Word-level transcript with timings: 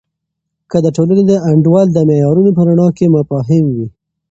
که 0.71 0.77
د 0.85 0.87
ټولنې 0.95 1.23
د 1.27 1.31
انډول 1.49 1.85
د 1.93 1.97
معیارونو 2.09 2.49
په 2.57 2.61
رڼا 2.67 2.87
کې 2.97 3.11
مفاهیم 3.15 3.65
وي. 3.75 3.87